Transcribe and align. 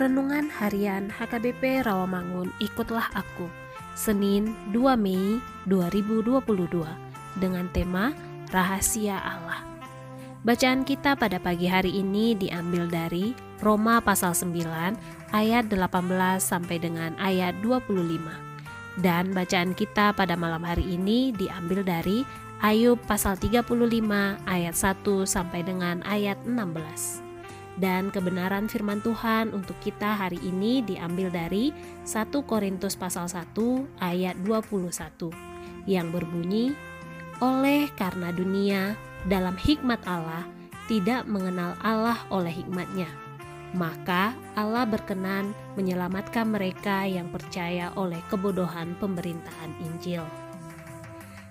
Renungan 0.00 0.48
Harian 0.48 1.12
HKBP 1.12 1.84
Rawamangun 1.84 2.48
Ikutlah 2.56 3.12
Aku 3.12 3.52
Senin 3.92 4.56
2 4.72 4.96
Mei 4.96 5.36
2022 5.68 6.40
dengan 7.36 7.68
tema 7.68 8.16
Rahasia 8.48 9.20
Allah. 9.20 9.60
Bacaan 10.40 10.88
kita 10.88 11.20
pada 11.20 11.36
pagi 11.36 11.68
hari 11.68 12.00
ini 12.00 12.32
diambil 12.32 12.88
dari 12.88 13.36
Roma 13.60 14.00
pasal 14.00 14.32
9 14.32 15.36
ayat 15.36 15.68
18 15.68 15.76
sampai 16.40 16.80
dengan 16.80 17.12
ayat 17.20 17.60
25 17.60 19.04
dan 19.04 19.36
bacaan 19.36 19.76
kita 19.76 20.16
pada 20.16 20.32
malam 20.32 20.64
hari 20.64 20.96
ini 20.96 21.28
diambil 21.36 21.84
dari 21.84 22.24
Ayub 22.64 22.96
pasal 23.04 23.36
35 23.36 23.68
ayat 24.48 24.72
1 24.72 25.28
sampai 25.28 25.60
dengan 25.60 26.00
ayat 26.08 26.40
16 26.48 27.29
dan 27.78 28.10
kebenaran 28.10 28.66
firman 28.66 28.98
Tuhan 29.04 29.54
untuk 29.54 29.78
kita 29.78 30.18
hari 30.18 30.40
ini 30.42 30.82
diambil 30.82 31.30
dari 31.30 31.70
1 32.02 32.32
Korintus 32.48 32.98
pasal 32.98 33.30
1 33.30 33.54
ayat 34.02 34.34
21 34.42 34.90
yang 35.86 36.10
berbunyi 36.10 36.74
oleh 37.40 37.88
karena 37.94 38.34
dunia 38.34 38.98
dalam 39.28 39.54
hikmat 39.54 40.02
Allah 40.08 40.44
tidak 40.90 41.28
mengenal 41.30 41.78
Allah 41.80 42.18
oleh 42.34 42.50
hikmatnya 42.50 43.08
maka 43.70 44.34
Allah 44.58 44.82
berkenan 44.82 45.54
menyelamatkan 45.78 46.42
mereka 46.50 47.06
yang 47.06 47.30
percaya 47.30 47.94
oleh 47.94 48.18
kebodohan 48.26 48.98
pemerintahan 48.98 49.70
Injil. 49.86 50.26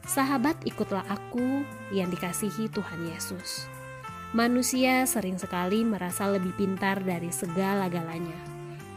Sahabat, 0.03 0.57
ikutlah 0.65 1.05
aku 1.07 1.63
yang 1.93 2.09
dikasihi 2.09 2.67
Tuhan 2.73 3.07
Yesus. 3.13 3.69
Manusia 4.29 5.09
sering 5.09 5.41
sekali 5.41 5.81
merasa 5.81 6.29
lebih 6.29 6.53
pintar 6.53 7.01
dari 7.01 7.33
segala-galanya. 7.33 8.37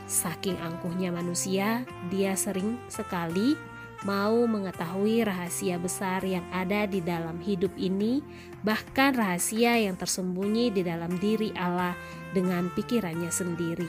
Saking 0.04 0.60
angkuhnya 0.60 1.08
manusia, 1.08 1.88
dia 2.12 2.36
sering 2.36 2.76
sekali 2.92 3.56
mau 4.04 4.44
mengetahui 4.44 5.24
rahasia 5.24 5.80
besar 5.80 6.20
yang 6.20 6.44
ada 6.52 6.84
di 6.84 7.00
dalam 7.00 7.40
hidup 7.40 7.72
ini, 7.80 8.20
bahkan 8.60 9.16
rahasia 9.16 9.80
yang 9.80 9.96
tersembunyi 9.96 10.68
di 10.68 10.84
dalam 10.84 11.16
diri 11.16 11.48
Allah 11.56 11.96
dengan 12.36 12.68
pikirannya 12.68 13.32
sendiri. 13.32 13.88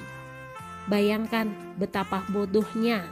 Bayangkan 0.88 1.76
betapa 1.76 2.24
bodohnya 2.32 3.04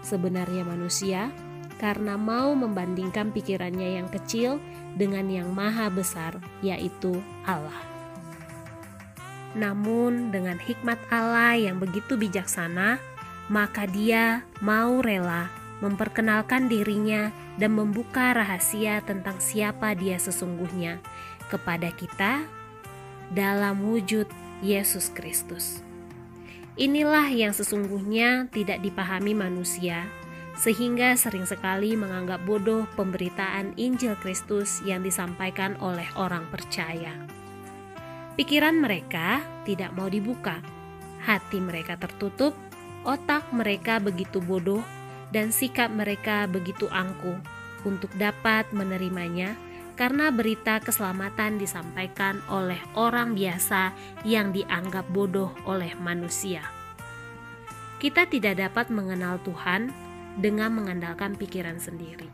sebenarnya 0.00 0.64
manusia 0.64 1.28
karena 1.76 2.16
mau 2.16 2.56
membandingkan 2.56 3.28
pikirannya 3.28 4.00
yang 4.00 4.08
kecil 4.08 4.56
dengan 4.94 5.26
yang 5.26 5.50
maha 5.50 5.90
besar, 5.90 6.38
yaitu 6.62 7.18
Allah. 7.44 7.94
Namun, 9.54 10.34
dengan 10.34 10.58
hikmat 10.58 10.98
Allah 11.14 11.54
yang 11.54 11.78
begitu 11.78 12.18
bijaksana, 12.18 12.98
maka 13.46 13.86
Dia 13.86 14.42
mau 14.58 14.98
rela 14.98 15.50
memperkenalkan 15.78 16.66
dirinya 16.66 17.30
dan 17.60 17.76
membuka 17.76 18.34
rahasia 18.34 19.04
tentang 19.04 19.38
siapa 19.38 19.94
Dia 19.94 20.18
sesungguhnya 20.18 20.98
kepada 21.52 21.92
kita 21.94 22.42
dalam 23.30 23.84
wujud 23.84 24.26
Yesus 24.64 25.12
Kristus. 25.12 25.84
Inilah 26.74 27.30
yang 27.30 27.54
sesungguhnya 27.54 28.50
tidak 28.50 28.82
dipahami 28.82 29.30
manusia, 29.30 30.10
sehingga 30.54 31.18
sering 31.18 31.44
sekali 31.44 31.98
menganggap 31.98 32.42
bodoh 32.46 32.86
pemberitaan 32.94 33.74
Injil 33.74 34.14
Kristus 34.22 34.80
yang 34.86 35.02
disampaikan 35.02 35.74
oleh 35.82 36.06
orang 36.14 36.46
percaya. 36.50 37.14
Pikiran 38.34 38.78
mereka 38.78 39.42
tidak 39.62 39.94
mau 39.94 40.10
dibuka, 40.10 40.58
hati 41.22 41.62
mereka 41.62 41.94
tertutup, 41.98 42.54
otak 43.06 43.50
mereka 43.54 44.02
begitu 44.02 44.42
bodoh, 44.42 44.82
dan 45.30 45.50
sikap 45.50 45.90
mereka 45.90 46.46
begitu 46.46 46.86
angkuh 46.90 47.38
untuk 47.86 48.10
dapat 48.14 48.70
menerimanya 48.70 49.58
karena 49.94 50.34
berita 50.34 50.82
keselamatan 50.82 51.58
disampaikan 51.58 52.42
oleh 52.50 52.78
orang 52.98 53.38
biasa 53.38 53.94
yang 54.26 54.50
dianggap 54.50 55.06
bodoh 55.10 55.54
oleh 55.66 55.94
manusia. 55.98 56.66
Kita 58.02 58.26
tidak 58.26 58.58
dapat 58.58 58.90
mengenal 58.90 59.38
Tuhan 59.46 60.03
dengan 60.38 60.74
mengandalkan 60.74 61.38
pikiran 61.38 61.78
sendiri. 61.78 62.26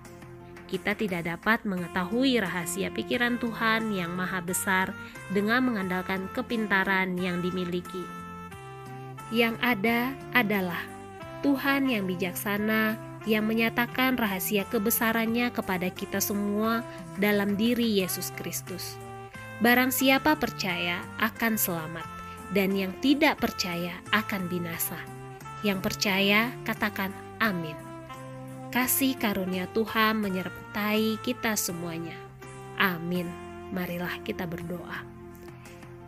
Kita 0.71 0.95
tidak 0.95 1.27
dapat 1.27 1.67
mengetahui 1.67 2.39
rahasia 2.39 2.95
pikiran 2.95 3.43
Tuhan 3.43 3.91
yang 3.91 4.15
maha 4.15 4.39
besar 4.39 4.95
dengan 5.35 5.67
mengandalkan 5.67 6.31
kepintaran 6.31 7.19
yang 7.19 7.43
dimiliki. 7.43 8.07
Yang 9.35 9.59
ada 9.59 10.15
adalah 10.31 10.79
Tuhan 11.43 11.91
yang 11.91 12.07
bijaksana 12.07 12.95
yang 13.27 13.51
menyatakan 13.51 14.15
rahasia 14.15 14.63
kebesarannya 14.71 15.51
kepada 15.51 15.91
kita 15.91 16.23
semua 16.23 16.87
dalam 17.19 17.59
diri 17.59 17.99
Yesus 17.99 18.31
Kristus. 18.39 18.95
Barang 19.59 19.93
siapa 19.93 20.39
percaya 20.39 21.03
akan 21.21 21.59
selamat, 21.59 22.07
dan 22.55 22.73
yang 22.73 22.95
tidak 23.05 23.43
percaya 23.43 23.93
akan 24.15 24.49
binasa. 24.49 24.97
Yang 25.61 25.93
percaya, 25.93 26.49
katakan 26.65 27.13
amin 27.45 27.90
kasih 28.71 29.19
karunia 29.19 29.67
Tuhan 29.75 30.23
menyertai 30.23 31.19
kita 31.27 31.59
semuanya. 31.59 32.15
Amin. 32.79 33.27
Marilah 33.75 34.23
kita 34.23 34.47
berdoa. 34.47 35.03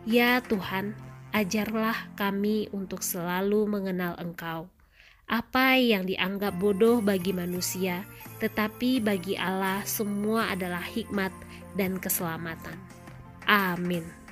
Ya 0.07 0.39
Tuhan, 0.43 0.95
ajarlah 1.35 1.95
kami 2.15 2.71
untuk 2.71 3.03
selalu 3.03 3.67
mengenal 3.67 4.15
Engkau. 4.15 4.71
Apa 5.27 5.79
yang 5.79 6.07
dianggap 6.07 6.55
bodoh 6.59 6.99
bagi 6.99 7.31
manusia, 7.31 8.03
tetapi 8.39 8.99
bagi 8.99 9.39
Allah 9.39 9.83
semua 9.87 10.51
adalah 10.51 10.83
hikmat 10.83 11.31
dan 11.79 11.99
keselamatan. 11.99 12.75
Amin. 13.47 14.22